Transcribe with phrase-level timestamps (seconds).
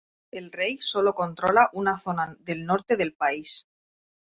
[0.31, 3.67] El rey sólo controla una zona del norte del país.